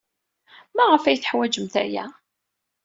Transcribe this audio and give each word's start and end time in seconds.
Maɣef 0.75 1.03
ay 1.05 1.17
teḥwajemt 1.19 1.75
aya? 1.83 2.05